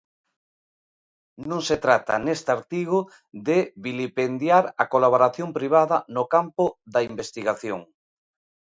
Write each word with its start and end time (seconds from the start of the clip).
Non 1.49 1.61
se 1.67 1.77
trata 1.85 2.13
neste 2.25 2.49
artigo 2.57 2.99
de 3.47 3.57
vilipendiar 3.87 4.63
a 4.83 4.85
colaboración 4.93 5.49
privada 5.57 5.97
no 6.15 6.23
campo 6.35 6.65
da 6.93 7.01
investigación. 7.11 7.79